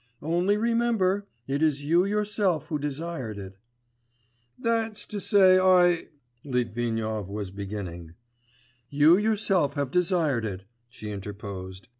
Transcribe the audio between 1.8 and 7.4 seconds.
you yourself who desired it.' 'That's to say, I.' Litvinov